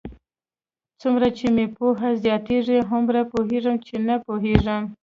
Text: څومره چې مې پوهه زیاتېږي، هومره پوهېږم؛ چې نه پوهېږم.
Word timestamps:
څومره 1.01 1.27
چې 1.37 1.45
مې 1.55 1.65
پوهه 1.75 2.09
زیاتېږي، 2.23 2.79
هومره 2.89 3.21
پوهېږم؛ 3.31 3.75
چې 3.87 3.95
نه 4.07 4.15
پوهېږم. 4.25 4.83